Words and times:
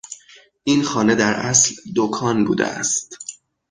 این 0.63 0.83
خانه 0.83 1.15
در 1.15 1.33
اصل 1.33 1.75
دکان 1.95 2.45
بوده 2.45 2.67
است. 2.67 3.17